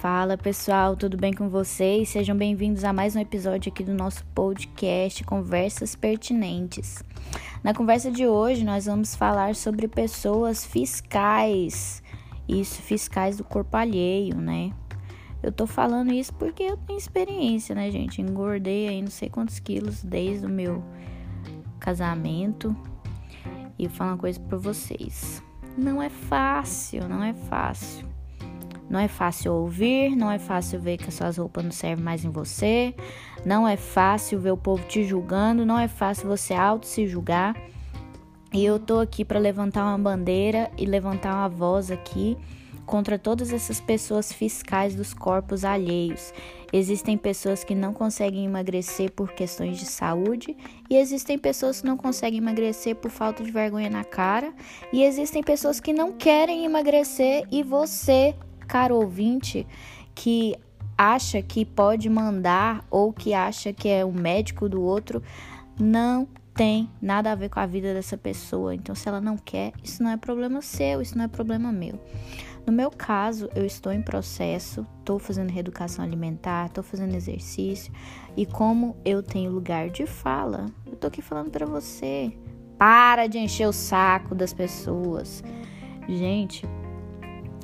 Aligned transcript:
Fala 0.00 0.38
pessoal, 0.38 0.96
tudo 0.96 1.18
bem 1.18 1.30
com 1.30 1.50
vocês? 1.50 2.08
Sejam 2.08 2.34
bem-vindos 2.34 2.84
a 2.84 2.90
mais 2.90 3.14
um 3.14 3.20
episódio 3.20 3.70
aqui 3.70 3.84
do 3.84 3.92
nosso 3.92 4.24
podcast 4.34 5.22
Conversas 5.24 5.94
Pertinentes. 5.94 7.04
Na 7.62 7.74
conversa 7.74 8.10
de 8.10 8.26
hoje, 8.26 8.64
nós 8.64 8.86
vamos 8.86 9.14
falar 9.14 9.54
sobre 9.54 9.86
pessoas 9.86 10.64
fiscais, 10.64 12.02
isso, 12.48 12.80
fiscais 12.80 13.36
do 13.36 13.44
corpo 13.44 13.76
alheio, 13.76 14.38
né? 14.38 14.72
Eu 15.42 15.52
tô 15.52 15.66
falando 15.66 16.10
isso 16.10 16.32
porque 16.32 16.62
eu 16.62 16.78
tenho 16.78 16.98
experiência, 16.98 17.74
né, 17.74 17.90
gente? 17.90 18.22
Engordei 18.22 18.88
aí 18.88 19.02
não 19.02 19.10
sei 19.10 19.28
quantos 19.28 19.58
quilos 19.58 20.02
desde 20.02 20.46
o 20.46 20.48
meu 20.48 20.82
casamento. 21.78 22.74
E 23.78 23.86
vou 23.86 23.94
falar 23.94 24.12
uma 24.12 24.18
coisa 24.18 24.40
pra 24.40 24.56
vocês. 24.56 25.42
Não 25.76 26.02
é 26.02 26.08
fácil, 26.08 27.06
não 27.06 27.22
é 27.22 27.34
fácil. 27.34 28.08
Não 28.90 28.98
é 28.98 29.06
fácil 29.06 29.52
ouvir, 29.54 30.16
não 30.16 30.28
é 30.28 30.38
fácil 30.40 30.80
ver 30.80 30.96
que 30.96 31.08
as 31.08 31.14
suas 31.14 31.36
roupas 31.36 31.62
não 31.62 31.70
servem 31.70 32.04
mais 32.04 32.24
em 32.24 32.30
você, 32.30 32.92
não 33.46 33.66
é 33.66 33.76
fácil 33.76 34.40
ver 34.40 34.50
o 34.50 34.56
povo 34.56 34.84
te 34.88 35.04
julgando, 35.04 35.64
não 35.64 35.78
é 35.78 35.86
fácil 35.86 36.26
você 36.26 36.52
auto 36.52 36.86
se 36.86 37.06
julgar. 37.06 37.54
E 38.52 38.64
eu 38.64 38.80
tô 38.80 38.98
aqui 38.98 39.24
para 39.24 39.38
levantar 39.38 39.84
uma 39.84 39.96
bandeira 39.96 40.68
e 40.76 40.84
levantar 40.84 41.34
uma 41.34 41.48
voz 41.48 41.88
aqui 41.88 42.36
contra 42.84 43.16
todas 43.16 43.52
essas 43.52 43.80
pessoas 43.80 44.32
fiscais 44.32 44.96
dos 44.96 45.14
corpos 45.14 45.64
alheios. 45.64 46.34
Existem 46.72 47.16
pessoas 47.16 47.62
que 47.62 47.76
não 47.76 47.92
conseguem 47.92 48.44
emagrecer 48.44 49.12
por 49.12 49.30
questões 49.32 49.78
de 49.78 49.86
saúde, 49.86 50.56
e 50.88 50.96
existem 50.96 51.38
pessoas 51.38 51.80
que 51.80 51.86
não 51.86 51.96
conseguem 51.96 52.38
emagrecer 52.38 52.96
por 52.96 53.12
falta 53.12 53.44
de 53.44 53.52
vergonha 53.52 53.88
na 53.88 54.02
cara, 54.02 54.52
e 54.92 55.04
existem 55.04 55.44
pessoas 55.44 55.78
que 55.78 55.92
não 55.92 56.10
querem 56.12 56.64
emagrecer 56.64 57.44
e 57.52 57.62
você 57.62 58.34
caro 58.70 58.94
ouvinte 58.94 59.66
que 60.14 60.54
acha 60.96 61.42
que 61.42 61.64
pode 61.64 62.08
mandar 62.08 62.86
ou 62.88 63.12
que 63.12 63.34
acha 63.34 63.72
que 63.72 63.88
é 63.88 64.04
o 64.04 64.12
médico 64.12 64.68
do 64.68 64.80
outro, 64.80 65.20
não 65.78 66.28
tem 66.54 66.88
nada 67.02 67.32
a 67.32 67.34
ver 67.34 67.48
com 67.48 67.58
a 67.58 67.66
vida 67.66 67.92
dessa 67.92 68.16
pessoa. 68.16 68.74
Então, 68.74 68.94
se 68.94 69.08
ela 69.08 69.20
não 69.20 69.36
quer, 69.36 69.72
isso 69.82 70.02
não 70.02 70.10
é 70.10 70.16
problema 70.16 70.62
seu, 70.62 71.02
isso 71.02 71.18
não 71.18 71.24
é 71.24 71.28
problema 71.28 71.72
meu. 71.72 71.98
No 72.64 72.72
meu 72.72 72.90
caso, 72.90 73.48
eu 73.56 73.66
estou 73.66 73.92
em 73.92 74.02
processo, 74.02 74.86
estou 75.00 75.18
fazendo 75.18 75.50
reeducação 75.50 76.04
alimentar, 76.04 76.66
estou 76.66 76.84
fazendo 76.84 77.16
exercício 77.16 77.92
e 78.36 78.46
como 78.46 78.96
eu 79.04 79.20
tenho 79.20 79.50
lugar 79.50 79.90
de 79.90 80.06
fala, 80.06 80.66
eu 80.86 80.94
tô 80.94 81.08
aqui 81.08 81.20
falando 81.20 81.50
para 81.50 81.66
você. 81.66 82.32
Para 82.78 83.26
de 83.26 83.38
encher 83.38 83.66
o 83.66 83.72
saco 83.72 84.34
das 84.34 84.52
pessoas. 84.52 85.42
Gente, 86.08 86.66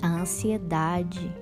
a 0.02 0.08
ansiedade 0.08 1.32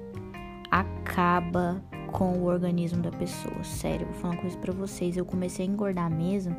acaba 0.71 1.83
com 2.13 2.39
o 2.39 2.45
organismo 2.45 3.03
da 3.03 3.11
pessoa. 3.11 3.63
Sério, 3.65 4.07
vou 4.07 4.15
falar 4.17 4.35
uma 4.35 4.41
coisa 4.41 4.57
para 4.59 4.73
vocês. 4.73 5.17
Eu 5.17 5.25
comecei 5.25 5.67
a 5.67 5.69
engordar 5.69 6.11
mesmo 6.11 6.57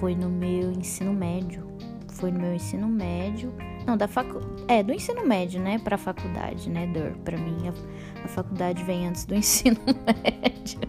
foi 0.00 0.14
no 0.14 0.28
meu 0.28 0.72
ensino 0.72 1.12
médio. 1.12 1.66
Foi 2.12 2.30
no 2.30 2.40
meu 2.40 2.54
ensino 2.54 2.88
médio. 2.88 3.52
Não, 3.86 3.96
da 3.96 4.08
facu... 4.08 4.40
É, 4.68 4.82
do 4.82 4.92
ensino 4.92 5.24
médio, 5.26 5.60
né? 5.60 5.78
Pra 5.78 5.98
faculdade, 5.98 6.70
né, 6.70 6.86
Dor? 6.86 7.12
Pra 7.24 7.36
mim, 7.36 7.56
a, 7.68 8.24
a 8.24 8.28
faculdade 8.28 8.82
vem 8.84 9.06
antes 9.06 9.24
do 9.24 9.34
ensino 9.36 9.78
médio. 9.86 10.80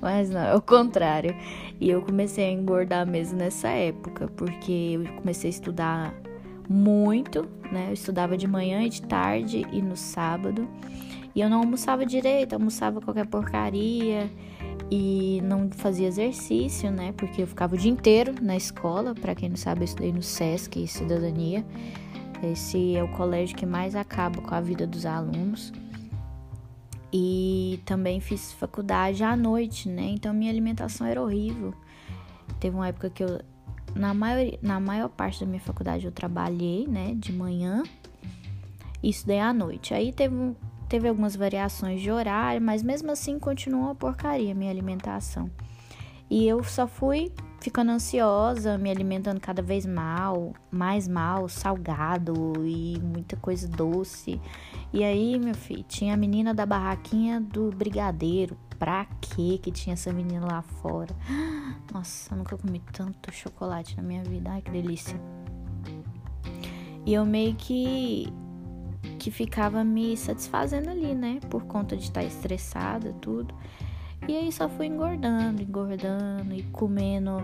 Mas 0.00 0.30
não, 0.30 0.40
é 0.40 0.54
o 0.54 0.60
contrário. 0.60 1.34
E 1.80 1.88
eu 1.90 2.02
comecei 2.02 2.44
a 2.46 2.50
engordar 2.50 3.06
mesmo 3.06 3.38
nessa 3.38 3.68
época, 3.68 4.26
porque 4.28 4.72
eu 4.94 5.14
comecei 5.16 5.48
a 5.48 5.52
estudar 5.52 6.14
muito, 6.72 7.46
né? 7.70 7.88
Eu 7.88 7.92
estudava 7.92 8.36
de 8.36 8.46
manhã 8.46 8.82
e 8.82 8.88
de 8.88 9.02
tarde 9.02 9.66
e 9.70 9.82
no 9.82 9.96
sábado. 9.96 10.66
E 11.34 11.40
eu 11.40 11.48
não 11.48 11.60
almoçava 11.60 12.04
direito, 12.04 12.54
almoçava 12.54 13.00
qualquer 13.00 13.26
porcaria 13.26 14.30
e 14.90 15.40
não 15.44 15.70
fazia 15.70 16.08
exercício, 16.08 16.90
né? 16.90 17.12
Porque 17.16 17.42
eu 17.42 17.46
ficava 17.46 17.74
o 17.74 17.78
dia 17.78 17.90
inteiro 17.90 18.34
na 18.40 18.56
escola. 18.56 19.14
Para 19.14 19.34
quem 19.34 19.48
não 19.48 19.56
sabe, 19.56 19.82
eu 19.82 19.84
estudei 19.84 20.12
no 20.12 20.22
SESC 20.22 20.86
Cidadania. 20.86 21.64
Esse 22.42 22.96
é 22.96 23.02
o 23.02 23.08
colégio 23.08 23.56
que 23.56 23.64
mais 23.64 23.94
acaba 23.94 24.40
com 24.42 24.54
a 24.54 24.60
vida 24.60 24.86
dos 24.86 25.06
alunos. 25.06 25.72
E 27.12 27.80
também 27.84 28.20
fiz 28.20 28.52
faculdade 28.52 29.22
à 29.22 29.36
noite, 29.36 29.88
né? 29.88 30.10
Então 30.14 30.32
minha 30.34 30.50
alimentação 30.50 31.06
era 31.06 31.22
horrível. 31.22 31.74
Teve 32.58 32.76
uma 32.76 32.88
época 32.88 33.10
que 33.10 33.22
eu 33.22 33.40
na 33.94 34.14
maior, 34.14 34.52
na 34.62 34.80
maior 34.80 35.08
parte 35.08 35.40
da 35.40 35.46
minha 35.46 35.60
faculdade 35.60 36.06
eu 36.06 36.12
trabalhei, 36.12 36.86
né, 36.86 37.14
de 37.14 37.32
manhã 37.32 37.82
e 39.02 39.10
estudei 39.10 39.40
à 39.40 39.52
noite. 39.52 39.94
Aí 39.94 40.12
teve, 40.12 40.54
teve 40.88 41.08
algumas 41.08 41.36
variações 41.36 42.00
de 42.00 42.10
horário, 42.10 42.60
mas 42.60 42.82
mesmo 42.82 43.10
assim 43.10 43.38
continuou 43.38 43.84
uma 43.84 43.94
porcaria 43.94 44.52
a 44.52 44.54
minha 44.54 44.70
alimentação. 44.70 45.50
E 46.30 46.48
eu 46.48 46.62
só 46.64 46.86
fui 46.86 47.30
ficando 47.60 47.92
ansiosa, 47.92 48.76
me 48.76 48.90
alimentando 48.90 49.38
cada 49.38 49.62
vez 49.62 49.86
mal, 49.86 50.52
mais 50.70 51.06
mal, 51.06 51.48
salgado 51.48 52.54
e 52.66 52.98
muita 53.00 53.36
coisa 53.36 53.68
doce. 53.68 54.40
E 54.92 55.04
aí, 55.04 55.38
meu 55.38 55.54
filho, 55.54 55.84
tinha 55.84 56.14
a 56.14 56.16
menina 56.16 56.52
da 56.52 56.66
barraquinha 56.66 57.40
do 57.40 57.70
brigadeiro, 57.70 58.56
pra 58.82 59.06
quê 59.20 59.60
que 59.62 59.70
tinha 59.70 59.94
essa 59.94 60.12
menina 60.12 60.44
lá 60.44 60.60
fora? 60.60 61.14
Nossa, 61.94 62.34
eu 62.34 62.38
nunca 62.38 62.58
comi 62.58 62.82
tanto 62.92 63.32
chocolate 63.32 63.96
na 63.96 64.02
minha 64.02 64.24
vida. 64.24 64.50
Ai, 64.50 64.60
que 64.60 64.72
delícia. 64.72 65.16
E 67.06 67.14
eu 67.14 67.24
meio 67.24 67.54
que 67.54 68.26
que 69.20 69.30
ficava 69.30 69.84
me 69.84 70.16
satisfazendo 70.16 70.90
ali, 70.90 71.14
né? 71.14 71.38
Por 71.48 71.62
conta 71.62 71.96
de 71.96 72.02
estar 72.02 72.24
estressada, 72.24 73.12
tudo. 73.20 73.54
E 74.26 74.36
aí 74.36 74.50
só 74.50 74.68
fui 74.68 74.86
engordando, 74.86 75.62
engordando 75.62 76.52
e 76.52 76.64
comendo 76.64 77.40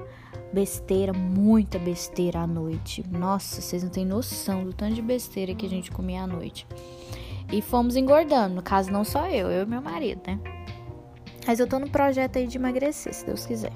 besteira, 0.53 1.13
muita 1.13 1.79
besteira 1.79 2.41
à 2.41 2.47
noite. 2.49 3.05
Nossa, 3.09 3.61
vocês 3.61 3.85
não 3.85 3.91
têm 3.91 4.05
noção 4.05 4.65
do 4.65 4.73
tanto 4.73 4.95
de 4.95 5.03
besteira 5.03 5.55
que 5.55 5.67
a 5.67 5.71
gente 5.71 5.93
comia 5.93 6.25
à 6.25 6.27
noite. 6.27 6.67
E 7.53 7.63
fomos 7.63 7.95
engordando, 7.95 8.57
no 8.57 8.63
caso 8.63 8.91
não 8.91 9.05
só 9.05 9.29
eu, 9.29 9.49
eu 9.53 9.63
e 9.63 9.67
meu 9.67 9.81
marido, 9.81 10.21
né? 10.27 10.58
Mas 11.49 11.61
eu 11.61 11.67
tô 11.67 11.79
no 11.79 11.89
projeto 11.89 12.37
aí 12.37 12.47
de 12.47 12.59
emagrecer, 12.59 13.15
se 13.15 13.25
Deus 13.25 13.47
quiser. 13.47 13.73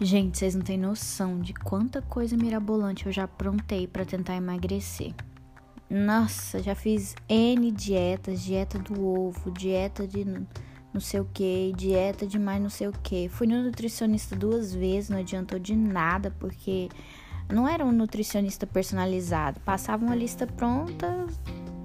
Gente, 0.00 0.38
vocês 0.38 0.54
não 0.54 0.62
têm 0.62 0.78
noção 0.78 1.40
de 1.40 1.52
quanta 1.52 2.00
coisa 2.02 2.36
mirabolante 2.36 3.06
eu 3.06 3.10
já 3.10 3.24
aprontei 3.24 3.88
para 3.88 4.04
tentar 4.04 4.36
emagrecer. 4.36 5.12
Nossa, 5.90 6.62
já 6.62 6.76
fiz 6.76 7.16
N 7.28 7.72
dietas, 7.72 8.42
dieta 8.42 8.78
do 8.78 9.04
ovo, 9.04 9.50
dieta 9.50 10.06
de 10.06 10.24
não 10.94 11.00
sei 11.00 11.18
o 11.18 11.28
que, 11.34 11.72
dieta 11.76 12.28
de 12.28 12.38
mais 12.38 12.62
não 12.62 12.70
sei 12.70 12.86
o 12.86 12.92
que. 12.92 13.28
Fui 13.28 13.48
no 13.48 13.60
nutricionista 13.60 14.36
duas 14.36 14.72
vezes, 14.72 15.10
não 15.10 15.18
adiantou 15.18 15.58
de 15.58 15.74
nada, 15.74 16.30
porque 16.38 16.88
não 17.52 17.68
era 17.68 17.84
um 17.84 17.92
nutricionista 17.92 18.66
personalizado. 18.66 19.60
Passava 19.60 20.04
uma 20.04 20.14
lista 20.14 20.46
pronta, 20.46 21.26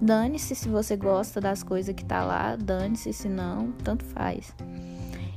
dane-se 0.01 0.55
se 0.55 0.69
você 0.69 0.95
gosta 0.95 1.41
das 1.41 1.61
coisas 1.61 1.93
que 1.93 2.05
tá 2.05 2.23
lá, 2.23 2.55
dane-se 2.55 3.11
se 3.11 3.27
não, 3.27 3.71
tanto 3.83 4.05
faz. 4.05 4.55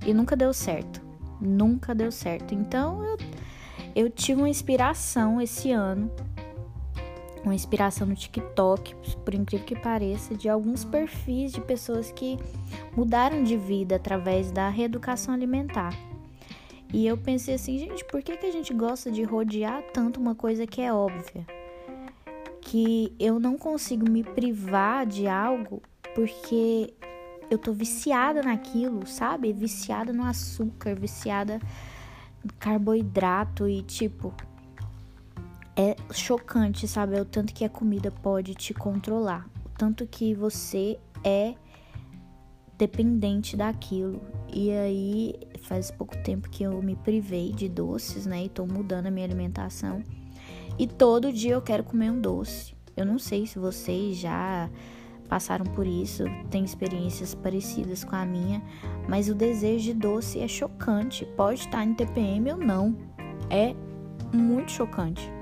E 0.07 0.15
nunca 0.15 0.37
deu 0.37 0.53
certo. 0.53 1.03
Nunca 1.41 1.95
deu 1.95 2.13
certo. 2.13 2.55
Então 2.55 3.05
eu, 3.05 3.19
eu 3.95 4.11
tive 4.11 4.41
uma 4.41 4.49
inspiração 4.49 5.41
esse 5.41 5.73
ano. 5.73 6.11
Uma 7.43 7.55
inspiração 7.55 8.07
no 8.07 8.15
TikTok, 8.15 8.95
por 9.25 9.35
incrível 9.35 9.67
que 9.67 9.75
pareça, 9.75 10.35
de 10.35 10.47
alguns 10.47 10.85
perfis 10.85 11.53
de 11.53 11.61
pessoas 11.63 12.13
que 12.13 12.39
mudaram 12.95 13.43
de 13.43 13.57
vida 13.57 13.97
através 13.97 14.53
da 14.53 14.69
reeducação 14.69 15.33
alimentar. 15.33 16.10
E 16.93 17.07
eu 17.07 17.17
pensei 17.17 17.55
assim, 17.55 17.79
gente, 17.79 18.05
por 18.05 18.23
que, 18.23 18.37
que 18.37 18.47
a 18.47 18.53
gente 18.53 18.75
gosta 18.75 19.11
de 19.11 19.23
rodear 19.23 19.83
tanto 19.93 20.21
uma 20.21 20.35
coisa 20.35 20.67
que 20.67 20.81
é 20.81 20.93
óbvia? 20.93 21.47
Que 22.61 23.15
eu 23.19 23.39
não 23.39 23.57
consigo 23.57 24.09
me 24.11 24.25
privar 24.25 25.07
de 25.07 25.27
algo 25.27 25.81
porque 26.15 26.93
eu 27.51 27.59
tô 27.59 27.73
viciada 27.73 28.43
naquilo, 28.43 29.07
sabe? 29.07 29.53
Viciada 29.53 30.13
no 30.13 30.25
açúcar, 30.25 30.95
viciada 30.95 31.61
no 32.45 32.53
carboidrato 32.55 33.69
e 33.69 33.83
tipo. 33.83 34.35
É 35.77 35.97
chocante, 36.13 36.87
sabe? 36.87 37.17
É 37.17 37.23
o 37.23 37.25
tanto 37.25 37.55
que 37.55 37.65
a 37.65 37.69
comida 37.69 38.11
pode 38.11 38.55
te 38.55 38.75
controlar, 38.75 39.49
o 39.65 39.69
tanto 39.79 40.07
que 40.07 40.35
você 40.35 40.99
é 41.25 41.55
dependente 42.77 43.57
daquilo. 43.57 44.21
E 44.53 44.71
aí, 44.73 45.35
faz 45.63 45.91
pouco 45.91 46.17
tempo 46.23 46.49
que 46.49 46.65
eu 46.65 46.83
me 46.83 46.97
privei 46.97 47.53
de 47.53 47.69
doces, 47.69 48.27
né? 48.27 48.45
E 48.45 48.49
tô 48.49 48.67
mudando 48.67 49.07
a 49.07 49.11
minha 49.11 49.27
alimentação. 49.27 50.03
E 50.79 50.87
todo 50.87 51.33
dia 51.33 51.53
eu 51.53 51.63
quero 51.63 51.85
comer 51.85 52.11
um 52.11 52.21
doce. 52.21 52.75
Eu 52.97 53.05
não 53.05 53.19
sei 53.19 53.47
se 53.47 53.59
vocês 53.59 54.19
já 54.19 54.69
passaram 55.29 55.65
por 55.65 55.87
isso, 55.87 56.25
têm 56.51 56.65
experiências 56.65 57.35
parecidas 57.35 58.03
com 58.03 58.17
a 58.17 58.27
minha, 58.27 58.61
mas 59.09 59.29
o 59.29 59.35
desejo 59.35 59.85
de 59.85 59.95
doce 59.95 60.41
é 60.41 60.49
chocante. 60.49 61.25
Pode 61.37 61.61
estar 61.61 61.85
em 61.85 61.95
TPM 61.95 62.53
ou 62.53 62.59
não. 62.59 62.97
É 63.49 63.75
muito 64.37 64.73
chocante. 64.73 65.40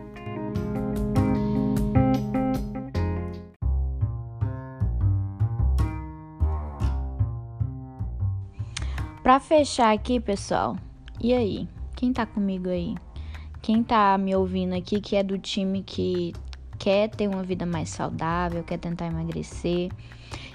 Para 9.29 9.41
fechar 9.41 9.93
aqui, 9.93 10.19
pessoal, 10.19 10.75
e 11.21 11.35
aí? 11.35 11.69
Quem 11.95 12.15
tá 12.15 12.25
comigo 12.25 12.71
aí? 12.71 12.95
Quem 13.61 13.83
tá 13.83 14.17
me 14.17 14.35
ouvindo 14.35 14.75
aqui 14.75 15.03
que 15.03 15.17
é 15.17 15.23
do 15.23 15.37
time 15.37 15.83
que 15.83 16.33
quer 16.79 17.11
ter 17.11 17.29
uma 17.29 17.43
vida 17.43 17.67
mais 17.67 17.91
saudável, 17.91 18.65
quer 18.65 18.79
tentar 18.79 19.05
emagrecer? 19.05 19.91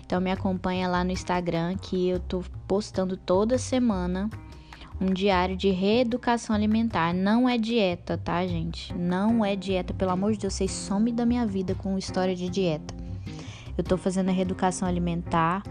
Então 0.04 0.20
me 0.20 0.32
acompanha 0.32 0.88
lá 0.88 1.04
no 1.04 1.12
Instagram 1.12 1.76
que 1.78 2.10
eu 2.10 2.20
tô 2.20 2.44
postando 2.68 3.16
toda 3.16 3.60
semana 3.60 4.28
um 5.00 5.14
diário 5.14 5.56
de 5.56 5.70
reeducação 5.70 6.56
alimentar. 6.56 7.14
Não 7.14 7.48
é 7.48 7.60
dieta, 7.60 8.18
tá, 8.18 8.44
gente? 8.48 8.92
Não 8.96 9.46
é 9.46 9.56
dieta, 9.56 9.94
pelo 9.94 10.10
amor 10.10 10.32
de 10.32 10.40
Deus, 10.40 10.56
vocês 10.56 10.72
somem 10.72 11.14
da 11.14 11.28
minha 11.28 11.46
vida 11.46 11.76
com 11.76 11.96
história 11.96 12.36
de 12.36 12.50
dieta. 12.50 12.96
Eu 13.78 13.84
tô 13.84 13.98
fazendo 13.98 14.30
a 14.30 14.32
reeducação 14.32 14.88
alimentar 14.88 15.62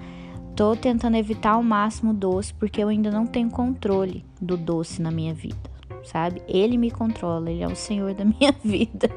Tô 0.54 0.76
tentando 0.76 1.16
evitar 1.16 1.52
ao 1.52 1.62
máximo 1.62 2.12
doce 2.12 2.52
porque 2.52 2.82
eu 2.82 2.88
ainda 2.88 3.10
não 3.10 3.26
tenho 3.26 3.50
controle 3.50 4.22
do 4.40 4.54
doce 4.54 5.00
na 5.00 5.10
minha 5.10 5.32
vida, 5.32 5.56
sabe? 6.04 6.42
Ele 6.46 6.76
me 6.76 6.90
controla, 6.90 7.50
ele 7.50 7.62
é 7.62 7.66
o 7.66 7.74
senhor 7.74 8.12
da 8.12 8.22
minha 8.26 8.54
vida. 8.62 9.08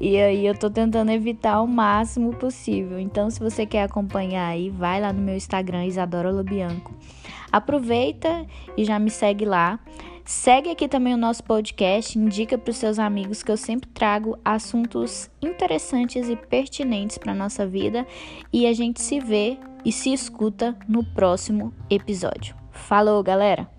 E 0.00 0.18
aí 0.18 0.44
eu 0.44 0.58
tô 0.58 0.68
tentando 0.68 1.12
evitar 1.12 1.62
o 1.62 1.68
máximo 1.68 2.34
possível. 2.34 2.98
Então, 2.98 3.30
se 3.30 3.38
você 3.38 3.64
quer 3.64 3.84
acompanhar 3.84 4.48
aí, 4.48 4.68
vai 4.68 5.00
lá 5.00 5.12
no 5.12 5.22
meu 5.22 5.36
Instagram 5.36 5.86
Isadora 5.86 6.30
Lobianco. 6.30 6.92
Aproveita 7.52 8.44
e 8.76 8.84
já 8.84 8.98
me 8.98 9.10
segue 9.10 9.44
lá. 9.44 9.78
Segue 10.24 10.70
aqui 10.70 10.86
também 10.86 11.14
o 11.14 11.16
nosso 11.16 11.42
podcast, 11.42 12.18
indica 12.18 12.58
para 12.58 12.70
os 12.70 12.76
seus 12.76 12.98
amigos 12.98 13.42
que 13.42 13.50
eu 13.50 13.56
sempre 13.56 13.88
trago 13.88 14.38
assuntos 14.44 15.30
interessantes 15.40 16.28
e 16.28 16.36
pertinentes 16.36 17.16
para 17.16 17.32
nossa 17.34 17.66
vida 17.66 18.06
e 18.52 18.66
a 18.66 18.74
gente 18.74 19.00
se 19.00 19.20
vê 19.20 19.58
e 19.84 19.92
se 19.92 20.12
escuta 20.12 20.76
no 20.88 21.04
próximo 21.04 21.72
episódio. 21.90 22.54
Falou, 22.70 23.22
galera! 23.22 23.77